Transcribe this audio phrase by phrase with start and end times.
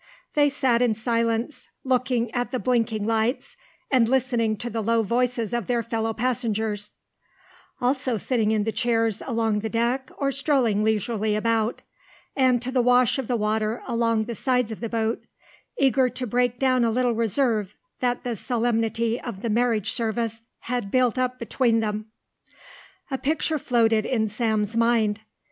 [0.33, 3.55] They sat in silence, looking at the blinking lights
[3.91, 6.93] and listening to the low voices of their fellow passengers,
[7.79, 11.83] also sitting in the chairs along the deck or strolling leisurely about,
[12.35, 15.23] and to the wash of the water along the sides of the boat,
[15.77, 20.89] eager to break down a little reserve that the solemnity of the marriage service had
[20.89, 22.07] built up between them.
[23.11, 25.19] A picture floated in Sam's mind.